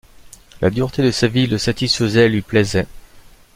La 0.61 0.71
dureté 0.71 1.03
de 1.03 1.11
sa 1.11 1.27
vie 1.27 1.45
le 1.45 1.59
satisfaisait 1.59 2.25
et 2.25 2.29
lui 2.29 2.41
plaisait. 2.41 2.87